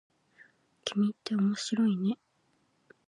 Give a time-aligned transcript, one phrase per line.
[0.83, 2.17] 君って面白いね。